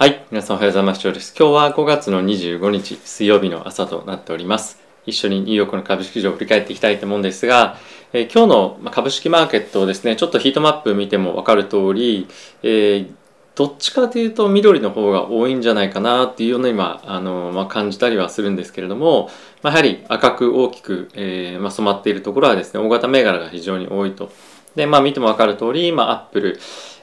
[0.00, 0.24] はい。
[0.30, 1.02] 皆さんおはようございます。
[1.02, 4.80] 今日は5月の25日水曜日の朝となっております。
[5.04, 7.76] 一緒にニューヨークの株式市場を振り返っていきたいと思うんですが、
[8.14, 12.26] えー今日の株式マーケットをですね、ちょっとヒートマップ見ても分かる通り、
[12.62, 13.12] えー
[13.54, 19.28] どっちかというと緑の方が多いんじゃないかなっていうような今あの、まあ、感じたりはするんですけれども、
[19.62, 24.32] まあ、やはり赤く大きく、えーまあ、染まっているところはですね大型銘柄が非常に多いと
[24.76, 26.58] でまあ見ても分かる通り、まあ、アップル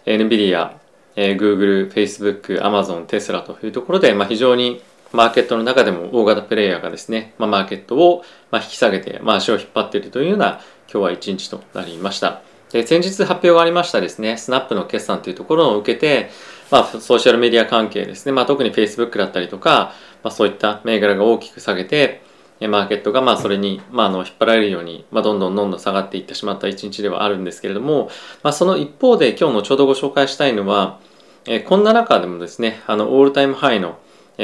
[0.08, 0.87] NVIDIA
[1.18, 4.82] えー Google、Facebook、Amazon、テスラというところで、まあ、非常に
[5.12, 10.62] マーケットの中でも大型プレイヤーがですね、まあ、マーケットをまあ引き下げて、まあ、足を引っ張っているというような
[10.92, 12.42] 今日は一日となりました。
[12.72, 16.30] で先日発表がありましたですね、スナップの決算というところを受けて、
[16.70, 22.22] まあ、ソーシャルメディア関係ですね、まあ、特に Facebook だったりとか、まあ、そういった銘柄が大きく下げて、
[22.60, 28.10] マーケットがまあそれに、まあ、あの引っ張られるように、まあ、どんどんどんどん下がっていってしまった一日ではあるんですけれども、
[28.44, 31.00] まあ、その一方で今日のちょうどご紹介したいのは、
[31.48, 33.98] えこんな中でもですね、あのオールタイムハイの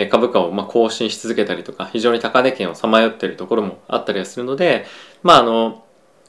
[0.09, 4.86] 株価をま更新し続けたりとか、非常に高値圏をさまよっているところもあったりはするので、
[5.22, 5.83] まああの、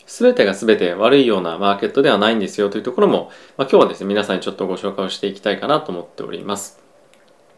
[0.07, 6.81] すべてがすべて悪いようなマーケットではないんですよというところも、まあ、今日はですね、皆さんにちょっとご紹介をしていきたいかなと思っております。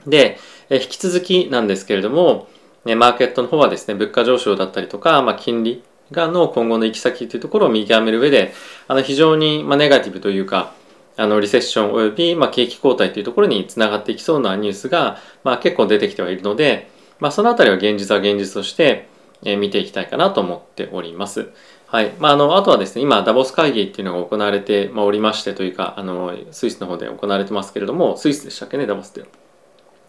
[0.06, 0.38] で、
[0.68, 2.48] え引き続きなんですけれども、
[2.84, 5.82] ねマーケットの方はですね、物価上昇だったりとか、まあ、金利
[6.12, 8.52] がの今後の行き先というところを見極める上で、
[8.86, 10.74] あの非常にまネガティブというか、
[11.16, 19.08] あのリセッションおよびまあ景気後退というところにつながっていきそうなニュースが、まあ、結構出てきてはいるので、まあ、そのあたりは現実は現実として、
[19.42, 21.50] えー見ていきたいかなと思っております。
[21.88, 29.24] はいまあ、あのあとはですね今ダボス会議っていうのが行われて、まあ、おりましてというかあのスイスの方で行われてますけれどもスイスでしたっけねダボスって。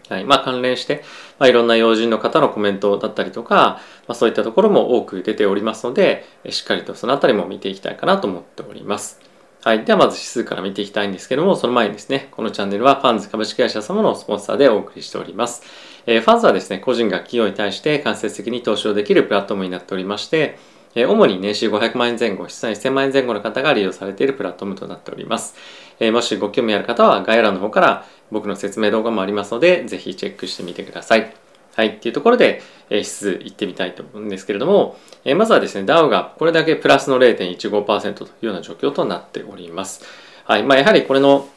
[0.10, 1.04] はいまあ、関連して、
[1.38, 9.27] まあ、いろんな要人の方のコメントだったりとか、まあ、そういったところも多く出ておりますのでしっかりとそのあたりも見ていきたいかなと思っております。
[9.68, 9.84] はい。
[9.84, 15.62] ではまず指数から見ていきたいんですけども、その前にですね、このチャンネルはファンズ株式会社様のスポンサーでお送りしております。
[16.06, 20.58] えーファンズはですね、個人が企業に対して間接的に投資をできるプラットフォームになっておりまして、
[20.96, 25.54] え主に年収500万円前後、資産1000万円前後の方が利用されているプラットフォームとなっております。
[26.00, 31.34] えーもしご興味ある方は概要欄の方から僕の説明動画もありますので、ぜひチェックしてみてください。
[31.76, 31.88] はい。
[31.88, 40.04] っていうところで、指数行ってみたいと思うんですけれども、えーまずはですね、ダウがこれだけプラスの0.15%というような状況となっております。
[40.46, 40.64] はい。
[40.64, 41.48] まあ、やはりこれの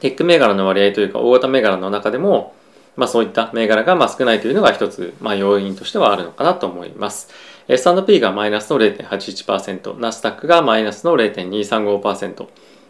[0.00, 2.54] テック銘柄の割合というか、大型銘柄の中でも、
[2.96, 7.30] まあ、そういった銘柄がまあ少ないというのが一つ、まあ、要因としてはあるのかなと思います。
[7.68, 12.46] S&P がマイナスの0.81%、ナスダックがマイナスの0.235%、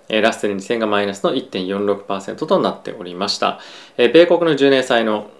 [0.08, 3.58] ラッセル2000がマイナスの1.46%となっておりました。
[3.98, 5.30] え米国の10年債の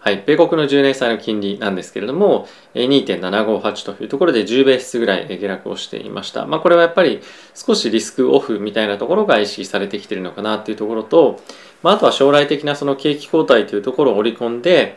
[0.00, 6.46] はい、米国の10年債の金利なんですけれども、2.758というところで10ベースぐらい下落をしていました。
[6.46, 7.20] まあ、これはやっぱり
[7.54, 11.40] 少しリスクオフみたいなところが意識されてきてるのかなっていうところと、
[11.82, 14.96] まあ、あとは将来的なその景気後退というところを織り込んで、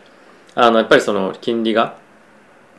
[0.53, 1.97] あのやっぱりその金利が、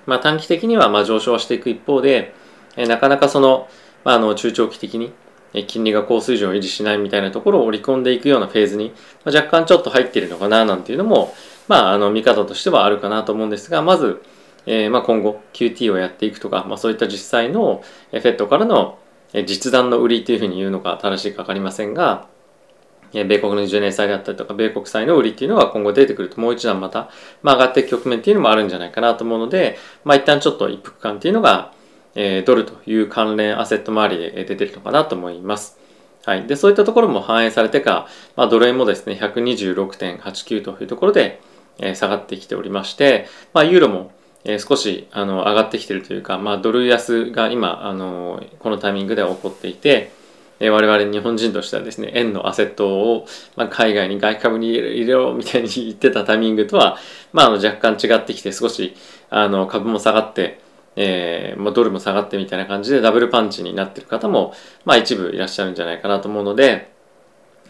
[0.07, 2.35] まあ、短期的にはまあ上昇はしていく一方で、
[2.77, 3.69] なかなかその,、
[4.05, 5.13] まあ、あの中長期的に
[5.67, 8.93] 金利が高水準を維持しないみたいなところを織り込んでいくようなフェーズに、
[9.25, 11.35] まあ、若干ちょっと入っているのかななんていうのも、
[11.69, 14.23] まあ、あの見方としてはあるかなと思うんですがまず、
[14.67, 18.99] えーまあ、今後 QT をやっていくとか、まあ、そういった実際の FED からの
[19.47, 22.29] 実弾の売りというふうに言うのか正しいか分かりませんが、
[23.13, 27.11] 米国の10年債であったりとか米国債の売りっていうのが今後出てくるともう一段また、
[27.43, 31.73] まあ、上がっていく局面っていうのもあるんじゃないかなと思うので、まあ、一旦ちょっと一服感っていうのが、
[32.15, 35.79] えードルという関連アセット周りで出てるのかなと思います。
[36.25, 38.07] はい、でそういったところも反映されてか、
[38.37, 41.41] まあ、ドル円もですね126.89というところで、
[41.79, 44.13] え下がってきておりまして、まあ、ユーロも、
[44.45, 50.11] え少しあの上がってきてるというか、まあ、ドル安が今あのこのタイミングでは起こっていて、
[50.63, 56.99] え我々日本人としてはですね円のアセットを、まあ、海外に外貨株に入れ入れろみたいに言ってたタイミングとは、
[57.33, 58.95] まあ、あの若干違ってきて少し
[59.29, 60.61] あの株も下がって、
[60.95, 64.55] えーまあ、ドルも下がってみたいな感じでダブルパンチになってる方も、
[64.85, 66.93] まあ、一部いらっしゃるんじゃないかなと思うので、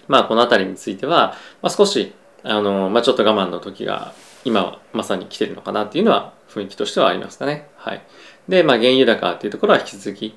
[0.08, 2.12] まあ、この辺りについては、まあ、少し
[2.44, 4.12] あの、まあ、ちょっと我慢の時が
[4.44, 7.68] 今まさに来てるのかなっていうのは雰囲気としてはありますかね。
[7.76, 8.02] はい、
[8.48, 10.34] で、まあ、原油高っていうところは引き続き、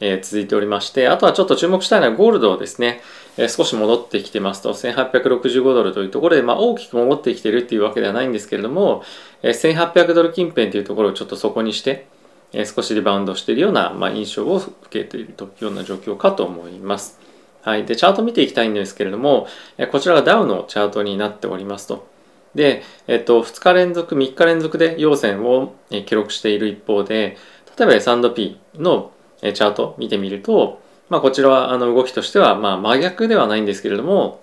[0.00, 3.02] えー続いておりまして、あとはちょっと注目したいのはゴールドですね、
[3.36, 9.02] えー少し戻ってきてますと、1865ドルというところで、まあ、大きく戻ってきてるっていうわけではないんですけれども、
[9.42, 12.06] えー1800ドル近辺というところをちょっと底にして、
[12.52, 17.27] えー少しリバウンドしているような、まあ、印象を受けているというような状況かと思います。
[17.68, 19.46] はい、でチャート見ていきたいんですけれども、
[19.92, 22.08] こちらがダウのチャートになっておりますと。
[22.54, 25.74] で、えっと、2日連続、3日連続で陽線を
[26.06, 27.36] 記録している一方で、
[27.78, 29.10] 例えば S&P の
[29.42, 30.80] チャート見てみると、
[31.10, 34.40] まあ、こちらはあの動きとしてはまあ真逆ではないんですけれども、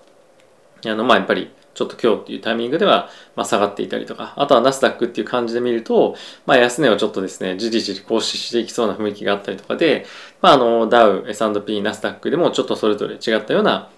[0.84, 10.06] あのまあやっぱりちょっと今日っていうタイミングでは、ま、下がっていたりとか、あとはナスダックっていう感じで見ると、まあ、安値をちょっとですね、じりじり更新していきそうな雰囲気があったりとかで、
[10.40, 13.90] まあ、あの、ダウ、S&P、ナスダックでもちょっとそれぞれ違ったような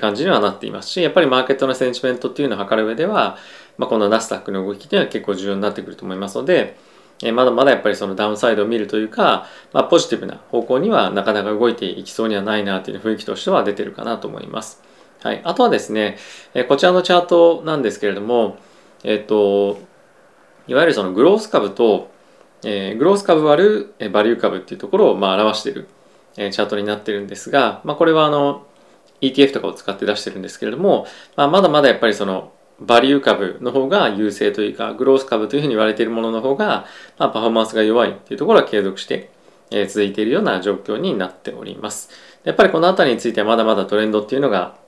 [0.00, 3.36] 感じにはなっていますし、やっぱりマーケットのセンチメントっていうのを測る上では、
[3.76, 6.76] まあ、このナスダックの動きっていうのは結構重要になってくると思いますので、
[7.22, 14.85] えまだまだやっぱりそのダウンサイドを見るというか、まあ、ポジティブな方向にはなかなか動いていきそうにはないなという雰囲気としては出てるかなと思います。
[15.26, 16.18] はい、あとはですね、
[16.54, 18.58] えこちらのチャートなんですけれども、
[19.02, 19.80] えっ、と、
[20.68, 22.12] いわゆるそのグロース株と、
[22.62, 25.88] えー、グロース株割る、えバリュー株っていうところをまあ表している、
[26.36, 28.66] えチャートになってるんですが、まあ、これはあの
[29.20, 36.86] ETF とかを使って出してるんですけれども、まあ、まだまだやっぱりそのバリュー株の方が優勢というか、グロース株というふうに言われているものの方が、
[37.18, 39.30] まあ、パフォーマンスが弱いというところは継続して、
[39.72, 42.10] え、続いているような状況になっております。
[42.44, 44.85] やっぱりこの辺りについてはまだまだトレンドっていうのが、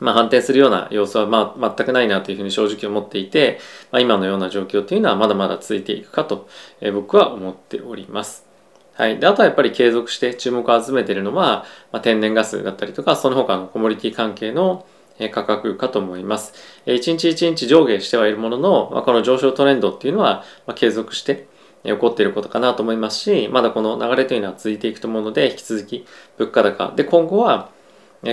[0.00, 3.58] まあ、反転するような様子は、まあ、全くないなというふうに正直思っていて、
[3.90, 6.48] まあ、今のような状況というのはまだまだ続いていくかと、
[6.80, 8.46] えー、僕は思っております。
[8.94, 9.18] はい。
[9.18, 14.86] で、あとはやっぱり継続して注目を集めているのは、まあ、天然ガスだったりとか、その他のコモディティ関係の
[15.30, 16.52] 価格かと思います。
[16.86, 21.48] 一日一日上下してはいるものの、まあ、この上昇トレンドっていうのは、まあ、継続して
[21.84, 26.06] 起こっていることかなと思いますし、まだこの流れというのは続いていくと思うので、引き続き
[26.36, 26.92] 物価高。
[26.94, 27.70] で、今後は、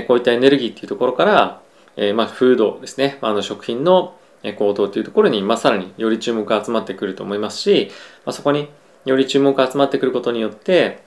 [0.08, 1.62] こういったエネルギーっていうところから、
[1.98, 4.16] えまあ、フードですね、あの食品の
[4.58, 7.92] 高騰というところに、まあ、さらにより注目が集まってくると思いますし、
[8.26, 8.70] まあ、そこに
[9.06, 11.04] より注目が集まってくることによって、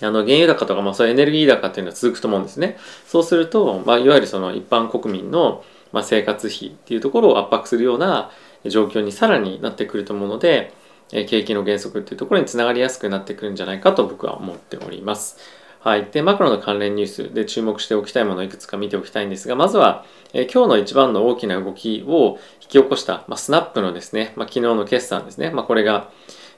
[0.00, 2.76] あの原油高とか、まあ、そういうエネルギー高っていうのは続くと思うんですね。
[3.06, 8.30] そうすると、まあ、いわゆるその一般国民の、まあ、生活費っていうところを圧迫するような
[8.64, 10.72] 状況にさらになってくると思うので、
[11.10, 15.38] え景気の減速っていうところにつながりやすくなってくるんじゃないかと僕は思っております。
[15.88, 16.04] はい。
[16.12, 20.04] で、マクロの関連ニュースで注目しておきたいものをいくつか見ておきたいんですが、まずは、
[20.34, 26.10] え今日の一番の大きな動きを引き起こした、まあ、スナップのですね、まあ、昨日の決算ですね、まあ、これが、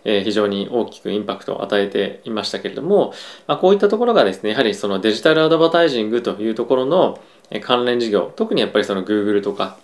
[0.04, 3.14] え非常に大きくインパクトを与えていましたけれども、
[3.46, 7.20] ま、こういったところがですねやはりそのデジタルアドバタイジングというところの
[7.60, 9.76] 関連事業特にやっぱりその Google とか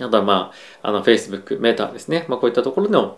[0.00, 3.16] あとはまああの Facebook メーターですね、ま、こういったところの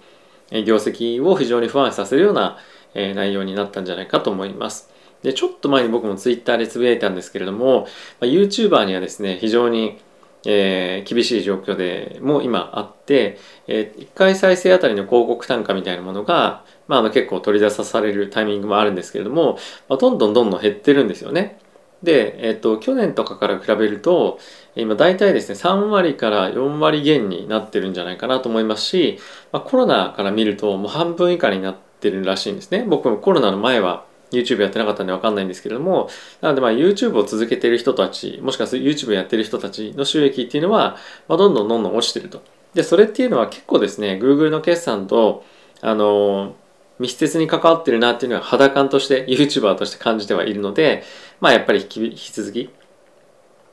[0.65, 2.59] 業績を非常に不安させるような
[2.95, 4.94] 内容になったんじゃないかと思います。
[5.25, 7.89] でちょっと前に僕も Twitter でつぶやいたんですけれども、
[8.21, 9.99] まあ、YouTuber にはですね非常に
[10.47, 21.59] えー、厳しい状況でも今あって、えー、1回再生あたりの広告単価みたいなものが、まあ、あの結構取り出されるタイミングもあるんですけれども、まあ、どんどんどんどん減ってるんですよね。
[22.03, 24.39] で、えっ、ー、と、去年とかから比べると、
[24.77, 29.19] 今大体ですね、3割から4割減になってるんじゃないかなと思いますし、
[29.53, 32.85] まあ、コロナから見るともう半分以下になってるらしいんですね。
[32.87, 34.05] 僕もコロナの前は
[34.39, 36.09] YouTube やってなかったんでわかんないんですけれども、
[36.41, 40.97] なのでまあ YouTube を続けてる人たち、もしかすると YouTube やってる人たちの収益っていうのは、
[41.29, 42.43] まあ、どんどんどんどん落ちてると。
[42.75, 45.45] で、それっていうのは結構ですね、Google の決算と、
[45.81, 46.55] あの
[46.99, 51.03] 密接に関わってるなっていうのは肌感として YouTuber として感じてはいるので、
[51.41, 52.71] まあやっぱり引き続き、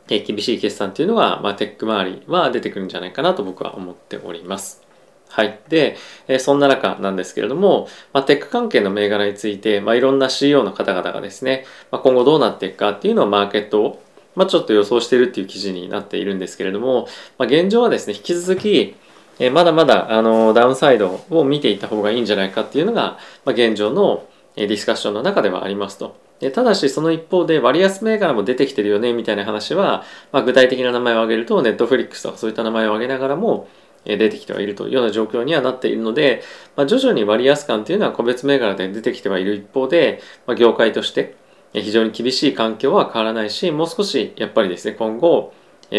[0.08, 4.91] 厳しい決算っていうのは、まあ、テック周りは出てくるんじゃないかなと僕は思っております。
[5.32, 5.60] はい。
[5.70, 5.96] で、
[6.28, 14.04] えそんな中なんですけれども、まあ、テック関係の銘柄について、まあ、いろんな CEO の方々がですね、まあ、今後どうなっていくかっていうのをマーケットを、
[14.36, 17.08] ま、ちょっと予想しているっていう記事になっているんですけれども、
[17.38, 18.96] ま、現状はですね、引き続き、
[19.40, 24.26] えまだまだあのダウンサイドを見ていった方がいいんじゃないかっていうのが、ま、現状の
[24.56, 26.16] ディスカッションの中ではありますと。
[26.50, 33.68] ただしその一方で割安銘柄も出てきてるよねみたいな話は、まあ、具体的な名前を挙げるとネットフリックスとかそういった名前を挙げながらも
[34.06, 36.42] 出てきてはいるというような状況にはなっているので、
[36.76, 41.36] まあ、徐々に割安感というのは個別銘柄で出てきてはいる一方で、まあ、業界として
[41.74, 45.54] 非常に厳しい環境は変わらないしもう少しやっぱりですね今後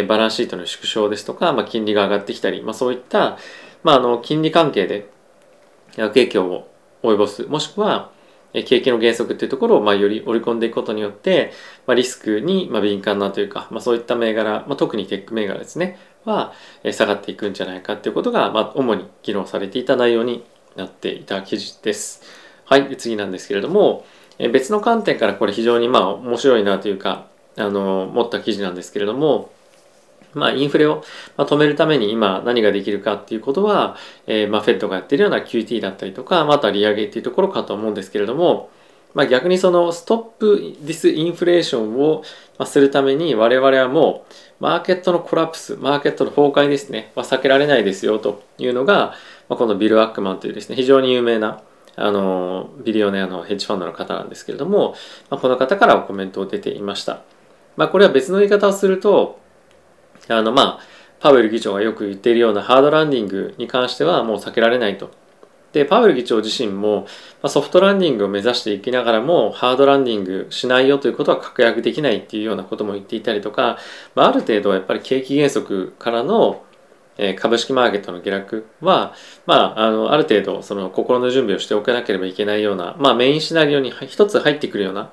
[0.08, 3.38] バランスシートの縮小ですとか、まあ、金利が上がってきたり、まあ、そういった、
[3.82, 5.08] まあ、あの金利関係で
[5.98, 6.68] 悪影響を
[7.02, 8.10] 及ぼすもしくは
[8.52, 11.52] 景気の減速っていうところをまあより織り込んでいくことによって、
[11.86, 15.98] まあ、リスクにまあ敏感なというか、まあ、そういった銘柄、まあ、特にテック銘柄ですね。
[16.24, 16.52] は
[16.92, 20.44] 下がっていくんじゃないかっていうことが、まあ、主に議論されていた内容に
[20.76, 22.22] なっていた記事です。
[22.64, 24.04] はい、次なんですけれども、
[24.52, 27.26] 別の観点からこれ非常にまあ面白いなというか、
[27.56, 29.50] あの、持った記事なんですけれども、
[30.34, 31.04] まあ、インフレを
[31.36, 38.70] 止めるために今何ができるかっていうことは、えー、まあ、フェットがやってるような QT だったりとか、まあ、あとは利上げっていうところかと思うんですけれども、
[39.14, 42.24] まあ、逆にそのストップディスインフレーションを
[42.64, 44.24] するために我々はも
[44.60, 49.14] うマーケットのコラプス、マーケットの崩壊ですね、は避けられないですよというのが、
[49.48, 51.62] まあ、このビル・アックマンというですね、非常に有名な
[51.94, 54.94] あのビリオネアのヘッジファンドの方なんですけれども、
[55.28, 57.20] まあ、この方からコメントを出ていました。
[57.76, 59.38] まあ、これは別の言い方をすると、
[60.28, 60.80] あのまあ
[61.20, 65.10] パウエル議長がよく言っているようなハードランディングに関してはもう避けられないと。
[65.72, 67.06] でパウエル議長自身も
[67.46, 73.78] ソフトランディングを目指していきながらもハードランディングしないよということは確約できないっていうようなことも言っていたりとか、
[74.14, 76.62] まあ、ある程度やっぱり景気減速からの
[77.38, 79.14] 株式マーケットの下落は、
[79.46, 85.10] まあ、あのある程度その心の準備をしておかなければいけないような、まあ、メインシナリオに一つ入ってくるような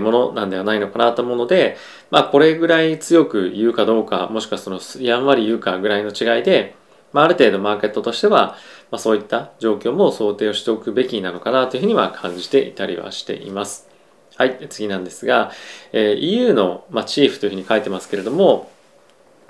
[0.00, 1.76] ものなんではないのかなと思うので、
[2.10, 6.74] まあ、これぐらい強く言うかどうかもしくはそのやんわり言うかぐらいの違いで、
[7.12, 8.56] まあ、ある程度マーケットとしては、
[8.94, 13.88] まあ、そういった状況も想定をしておくべきなのかなというふうには感じていたりはしています。
[14.36, 15.50] はい、次なんですが、
[15.90, 18.70] えー、EU の、まあ、チーフというふうに書いてますけれども、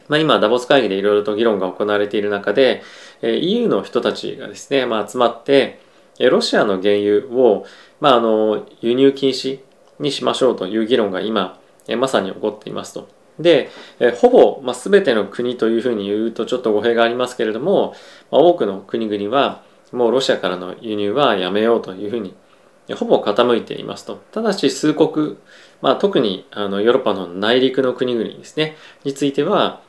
[0.09, 2.83] まあ、今ダボス会議でいろいろと議論が行われている中で、
[3.21, 5.79] えー、EU の人たちがですね、まあ、集まって
[6.19, 7.67] ロシアの原油を、
[8.01, 9.61] まあ、あの輸入禁止
[9.99, 13.09] にしましょうという議論が今、え、まさに起こっていますと。
[13.39, 17.95] で、え、ほぼ、まあ、全ての国というふうに言うとちょっと語弊がありますけれども、
[18.31, 19.63] まあ、多くの国々は
[19.93, 22.35] もうロシアからの輸入はやめようというふうに
[22.97, 24.21] ほぼ傾いていますと。
[24.33, 25.37] ただし数国、
[25.81, 29.81] まあ、特にあのヨーロッパの内陸の国々ですね、については、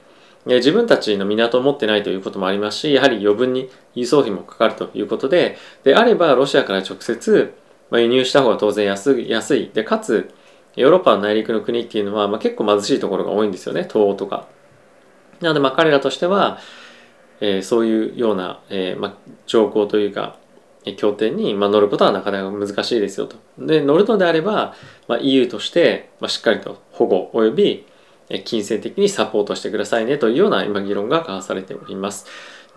[0.46, 7.54] 自分たちの港を持ってないということもありますし、やはり余分に輸送費もかかるということで、であればロシアから直接
[7.90, 9.72] まあ輸入した方が当然安い、安い。
[9.74, 10.30] で、かつ、
[10.76, 14.48] ヨーロッパの内陸の国っていうのは、まあ、結構貧しいところが多いんですよね、東欧とか。
[15.42, 16.60] なので、まあ、彼らとしては、
[17.42, 19.14] えー、そういうような、えーまあ、
[19.46, 20.38] 条項というか、
[20.98, 23.38] 協定に、まあ、乗ることはなかなか難しいですよと。
[23.58, 24.76] で、乗るのであれば、
[25.08, 27.86] まあ、EU として、まあ、しっかりと保護及び
[28.44, 32.28] 金銭的にサポートしてくださいねというような今議論が交わされております。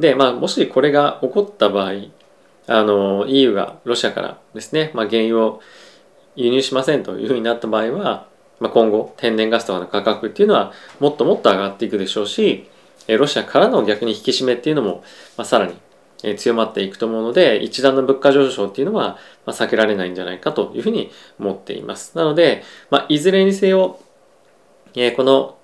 [0.00, 1.92] で、まあ、もしこれが起こった場合、
[2.66, 5.60] あの EU がロシアからですね、まあ、原油を
[6.38, 8.28] 輸入しませんというふうになった場合は、
[8.60, 12.68] まあ、今後天然ガスとかの価格っていうのはもっともっと上がっていくでしょうし
[13.08, 15.02] ロシアからの逆に引き締めっていうのも、
[15.36, 15.74] まあ、さらに
[16.36, 22.16] 強まっていくと思うので一段の物価上昇っていうのは避けられないんじゃないかというふうに思っています。
[22.16, 23.98] なので、まあ、いずれにせよ
[24.94, 25.58] えこの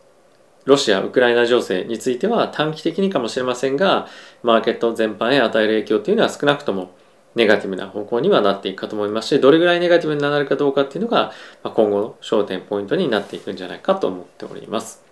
[0.65, 4.09] ロシア・ウクライナ情勢については短期的にかもしれませんが
[4.43, 6.91] マーケット全般へ与える影響というのは少なくとも
[7.35, 15.05] ネガティブな方向にはなっていくかと思いますしどれぐらいネガティブになるかどうかっていうのがま今後の焦点ポイントになっていくんじゃないかと思っております。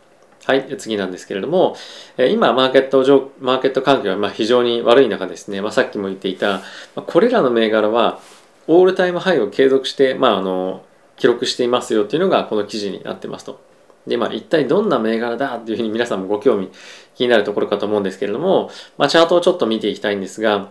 [0.44, 1.76] はい、次なんですけれども、
[2.18, 6.62] 今、マーケット上、マーケット環境はま非常に悪い中ですね、まあ、さっきも言っていた、
[6.96, 8.18] これらの銘柄は、
[8.66, 10.84] オールタイムハイを継続して、まあ、あの、
[11.16, 13.60] 記録していますよというのが、この記事になってますと。
[14.08, 16.70] で、まあ、一体どんな銘柄だっていうふうに皆さんもご興味、
[17.14, 20.70] 気になるところかと思うんですけれども、まあ、チャートをちょっと見ていきたいんですが、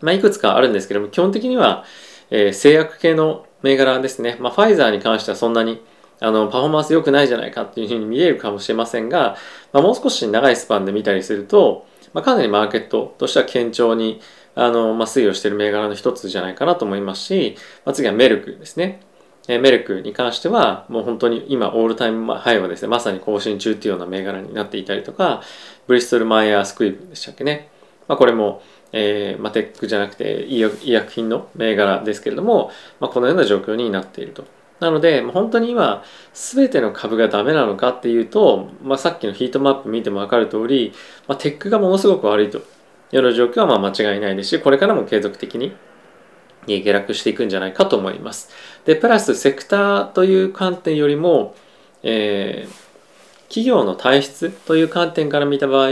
[0.00, 1.84] まあ、いくつかあるんですけども、基本的には、
[2.30, 4.36] えー、製薬系の銘柄ですね。
[4.40, 5.82] まあ、ファイザーに関してはそんなに、
[6.20, 9.36] あの、パフォーマンス良くないじゃないかっていうふうに見えるかもしれませんが、
[9.72, 14.20] まあ、もう少し長いスパンで見たりすると、まあ、かなりマーケットとしては堅調に、
[14.54, 19.00] あの、まあ、推移をしている銘柄の一つじゃないかなと思いますし、まあ、次はメルクですね。
[19.48, 25.42] えメルクに関してはもう本当に今オールタイムハイはですねまさに更新中っていうような銘柄になっていたりとか
[25.86, 27.70] ブリストル・マイヤー・スクイーブでしたっけね、
[28.06, 34.44] まあ、これも、えー、まあ、テックじゃなくて医薬品の銘柄ですけれども、まあ、このような状況になっていると。
[34.80, 40.92] なので、本当に今、全ての株がダメなのかっていうと、まあ、さっきのヒートマップ見ても分かる通り、
[41.28, 42.60] まあ、テックがものすごく悪いとい
[43.12, 45.74] うような状況はまあ間違いないですし、これからも継続的に
[46.66, 48.50] 下落していくんじゃないかと思います。
[48.84, 51.54] で、プラスセクターという観点よりも、
[52.02, 52.89] えー、
[53.50, 55.90] 企業の体質という観点から見た場合、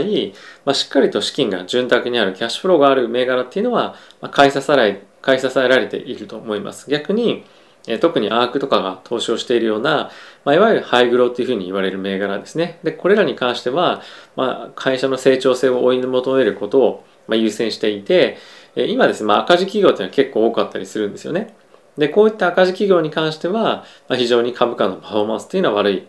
[0.63, 6.89] まあ、しっかりと資金が潤沢にあるキャッシュフローがある銘柄っていうのは、まあ、買い支えられ買い支えられていると思います。
[6.89, 7.43] 逆に、
[7.87, 10.09] え、特にアークとかが投資をしているような、
[10.45, 12.79] まあ、いわゆるハイグローというふうに言われる銘柄ですね。
[12.83, 14.01] で、これらに関しては、
[14.37, 18.37] まあ、会社の成長性を追い求めることを、まあ、優先していて、
[18.75, 21.53] 今ですね、まあ、赤字企業っていうのは結構多かったりするんですよね。
[21.97, 26.07] で、こういった赤字企業に関しては、まあ、非常に株価のパフォーマンスっていうのは悪い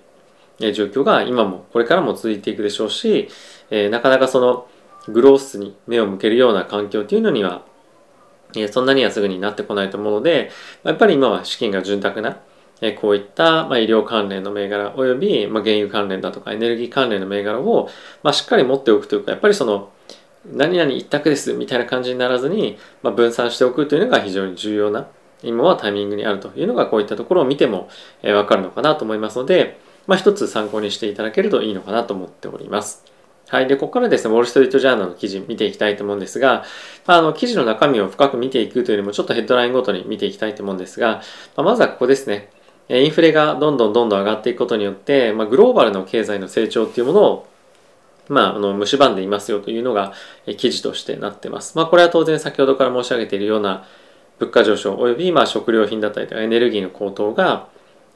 [0.73, 3.29] 状況が今もこれからも続いていくでしょうし、
[3.71, 4.67] え、なかなかその
[5.09, 7.64] グロースに目を向けるような環境っていうのには、
[8.57, 10.50] え、そんなにはすぐになってこないと思うので、
[10.85, 12.38] やっぱり今は資金が潤沢な、
[12.83, 17.88] え、こういった、ま、医療関連の銘柄および、ま、原油関連だとかエネルギー関連の銘柄を、
[18.23, 19.90] ま、しっかり持っておくというか、やっぱりその
[20.47, 25.07] 何々一択ですみたいな感じにならずに、ま、分散しておくというのが非常に重要な
[25.43, 27.88] 今はタイミングにあるというのがこういったところを見ても、
[28.23, 33.04] えー、分かるのかなと思いますので、まあ、一つ参考にしていただけるといいのかなと思っております。
[33.49, 33.66] はい。
[33.66, 36.64] で、ここからですね、ウォール・ストリート・ジャーナルの記事見ていきたいと思うんですが、
[37.07, 41.23] まあ、あの、記事の中身を深く見ていくというよりも、ちょっとヘッドラインごとに見ていきたいと思うんですが、
[41.57, 42.50] まあ、まずはここですね。
[42.88, 47.47] インフレがどんどんどんどん上がっていくことによって、まあ、グローバルの経済の成長っていうものを
[48.30, 50.12] まあ、あの蝕んでいますよというのが
[50.57, 51.76] 記事としてなってます。
[51.76, 53.85] まあ、これは当然先ほどから申し上げているような
[54.38, 57.66] 物価上昇およびまあ食料品だったりとかエネルギーの高騰が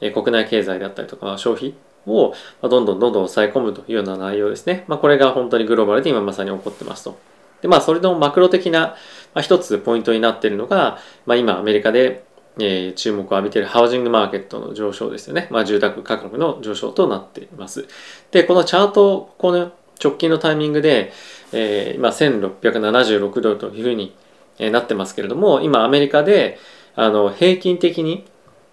[0.05, 1.75] え国内経済だったりとか消費
[2.07, 4.85] をどんどんどんどん抑え込むというような内容ですね。
[4.87, 7.19] まあ、これが本当にグローバルで今まさに起こってますと。
[7.63, 8.97] で、まあ、それのマクロ的な、ま
[9.37, 12.25] あ、一つポイントになっているのが、まあ、今アメリカで、
[12.59, 15.49] えー、注目を浴びているハウジングマーケットの上昇ですよね。
[15.51, 17.89] まあ、住宅価格の上昇となっています。
[18.31, 21.13] で、このチャート、この直近のタイミングで、
[21.53, 24.15] えー、今1676ドルというふうに
[24.59, 26.59] なってますけれども、今アメリカで、
[26.97, 28.25] あの、平均的に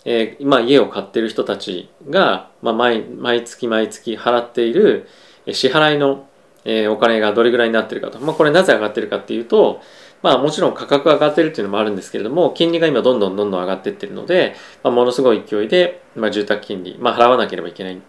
[0.05, 5.08] えー、まあ、家を買ってる人たちが、まあ、毎毎月毎月払っている
[5.51, 6.27] 支払いの、
[6.65, 9.81] えー、お金がどれぐらいになってるかと、まあ、これなぜ上がってるかっていうと、
[10.24, 18.01] まあ、もちろん価格上がってるっていうのもあるんですけれども金利が今どんどんどんどん上がってってるので、まあ、ものすごい勢いで、まあ、住宅金利、まあ、払わなければいけない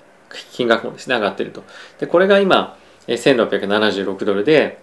[0.53, 1.63] 金額もですね上がってると。
[2.01, 4.83] でこれが今1676ドルで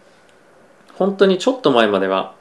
[0.95, 2.35] 本当にちょっと前までは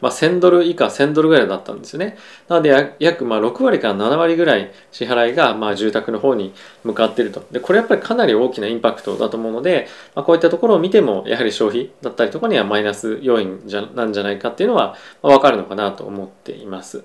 [0.00, 2.16] まあ、1000ドル以下1000ドルぐらいだったんですよね。
[2.48, 6.52] なので約まあ6割から7割ぐらい支払いがまあ住宅の方に
[6.84, 7.44] 向かっていると。
[7.50, 17.04] で、これやっぱりかなり大きなインパクトだと思うので、まあ、こういったところを見てもやはり消費だったりとかにはマイナス要因じゃなんじゃないかっていうのはわかるのかなと思っています。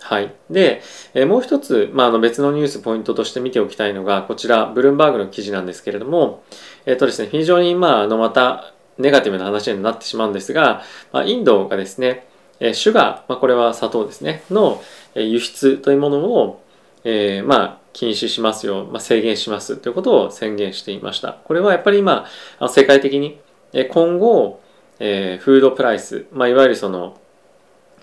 [0.00, 0.34] はい。
[0.48, 0.82] で、
[1.14, 6.42] えー、もう一つ、まあ、あの別のニュースポイントとして見ておきたいのが、こちら、ブルームバーグの記事なんですけれども、
[6.86, 10.82] えっ、ー、とですね、非常に、まあ、あの、また、ネガティブな話になってしまうんですが、
[11.12, 12.26] まあ、インドがですね、
[12.60, 14.82] えシュガー、まあ、これは砂糖ですね、の
[15.14, 16.62] 輸出というものを、
[17.04, 21.38] えー、まあ、禁止しますよ、まあ、制限しますということを宣言していました。
[21.44, 22.26] これはやっぱり今、
[22.68, 23.40] 世界的に
[23.72, 24.60] え今後、
[24.98, 27.16] えー、フードプライス、まあ、いわゆるその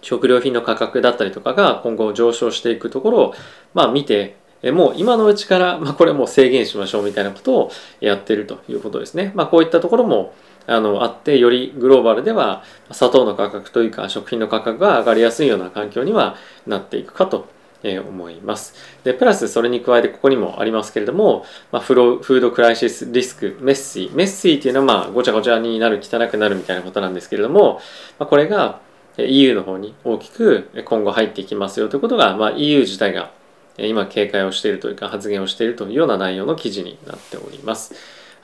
[0.02, 3.36] 食料品の価格だったりとかが今後上昇していくところを、
[3.74, 9.32] まあ、見てもう今のうちから、まあ、これもう制限しましょうみたいなことをやってるということですね。
[9.36, 10.34] まあ、こういったところも、
[10.68, 16.36] あのあってよりグローバルでは砂糖の価格というか食品の価格が上がりやすいような環境には
[16.68, 17.48] なっていくかと
[17.84, 18.74] え思います。
[19.04, 24.16] で、プラスそれに加えてここにもありますけれども、まあ、フロフードクライシスリスク、メッシー。
[24.16, 27.80] メッシーっていうのはまあごちゃごちゃになる、汚くなるみたいなことなんですけれども、
[28.20, 28.82] まあ、これが
[29.18, 33.32] EU の方に大きく今後入っていきますよということが、まあ、EU 自体が
[33.78, 37.96] 今警戒をしているというか発言をしているというような内容の記事になっております。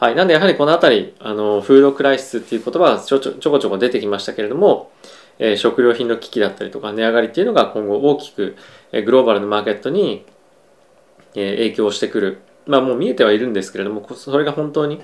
[0.04, 0.16] はい。
[0.16, 4.92] なんでやはりこのあたり、あの、フードクライシスっていう言葉がちょちょちょこちょこ出てきましたけれども、
[5.39, 8.58] えー、食料品の危機だったりとか値上がりっていうのが今後大きく、
[8.92, 10.26] えー、グローバルのマーケットに、
[11.36, 12.42] えー、影響してくる。
[12.66, 15.02] まあもう見えてはいるんですけれども、それが本当に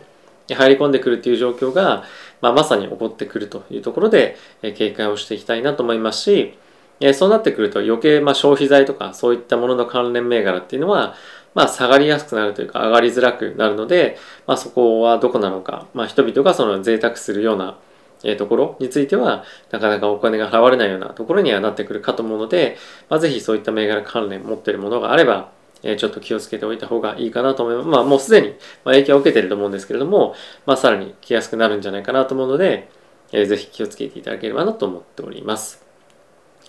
[0.50, 2.04] 入り込んでくるっていう状況が、
[2.42, 6.58] まあ、まさに起こってくるというところで、えー、警戒をしていきたいなと思いますし、
[7.00, 11.16] えー、そうなってくると余計、まあ、消費財とかそういったものの関連銘柄っていうのは、
[11.56, 17.78] まあ、下がりやすくなるというか上がりづらくなるので、まあ、そこはどこなのか、まあ、人々がその贅沢するような
[18.24, 22.78] えところについてはなかなかお金が払われないようなところにはなってくるかと思うので、
[23.10, 25.52] まあ、ぜひそういった銘柄関連持っているものがあれば、
[25.84, 27.88] えちょっと気をつけておいた方がいいかなと思います。
[27.88, 30.36] まあもうすでに影響を受けていると思うんですけれども、
[30.66, 32.90] まあさらに来やすくなるんじゃないかなと思うので、
[33.32, 35.86] えー、ぜひ気をつけていただければなと思っております。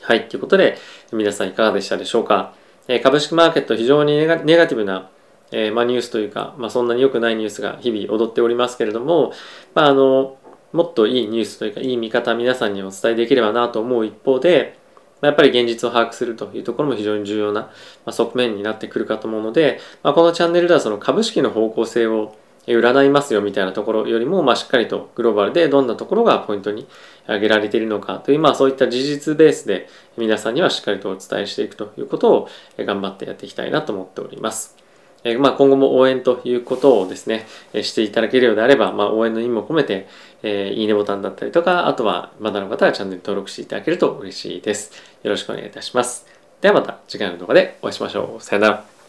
[0.02, 0.78] はい、ということで
[1.12, 2.54] 皆さんいかがでしたでしょうか？
[2.88, 5.10] え株式マーケット非常にネガティブな、
[5.52, 9.32] えま、ニュースというか、まあ、そんなに良くないニュースが日々踊っておりますけれども、
[9.74, 10.36] まあ、あの
[10.72, 14.78] もっといいニュースというかいい見方皆さんにお伝えできればなと思う一方で、
[15.20, 17.70] まやっぱり現実を把握するというところも非常に重要な、
[18.06, 22.36] ま側面になってくるかと思うので、まあ、このチャンネルではその株式の方向性を
[22.76, 26.86] 占いますよみたいなところよりも、まあ、しっかりとグローバルでどんなところがポイントに
[27.24, 34.76] 挙げられているのかという、まあ、そういった事実ベースで皆さんにはしっかりとお伝えしていくということを頑張ってやっていきたいなと思っております。
[35.22, 40.08] えまあ、今後も応援ということをですね、していただけるようであれば、まあ、応援の意味も込めて、
[40.42, 44.92] えー、いいねボタンだったりとか、あとはまだの方はチャンネル登録していただけると嬉しいです。
[45.22, 46.26] よろしくお願いいたします。
[46.62, 48.42] ではまた次回の動画でお会いしましょう。
[48.42, 48.99] さよなら。